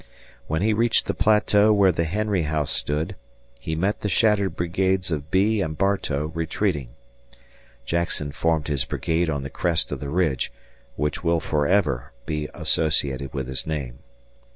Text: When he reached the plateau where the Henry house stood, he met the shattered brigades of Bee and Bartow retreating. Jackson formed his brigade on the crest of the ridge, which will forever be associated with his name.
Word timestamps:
When 0.47 0.63
he 0.63 0.73
reached 0.73 1.05
the 1.05 1.13
plateau 1.13 1.71
where 1.71 1.91
the 1.91 2.05
Henry 2.05 2.41
house 2.41 2.71
stood, 2.71 3.15
he 3.59 3.75
met 3.75 3.99
the 3.99 4.09
shattered 4.09 4.55
brigades 4.55 5.11
of 5.11 5.29
Bee 5.29 5.61
and 5.61 5.77
Bartow 5.77 6.31
retreating. 6.33 6.89
Jackson 7.85 8.31
formed 8.31 8.67
his 8.67 8.83
brigade 8.83 9.29
on 9.29 9.43
the 9.43 9.51
crest 9.51 9.91
of 9.91 9.99
the 9.99 10.09
ridge, 10.09 10.51
which 10.95 11.23
will 11.23 11.39
forever 11.39 12.13
be 12.25 12.49
associated 12.55 13.31
with 13.35 13.47
his 13.47 13.67
name. 13.67 13.99